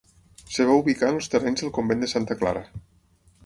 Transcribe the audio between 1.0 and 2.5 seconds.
en els terrenys del convent de Santa